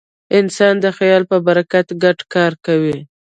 انسان 0.39 0.75
د 0.83 0.85
خیال 0.97 1.23
په 1.31 1.37
برکت 1.47 1.87
ګډ 2.03 2.17
کار 2.33 2.53
کوي. 2.65 2.97